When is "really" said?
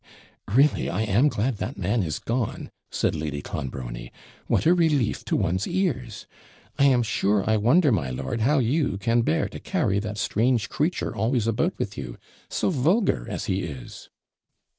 0.55-0.89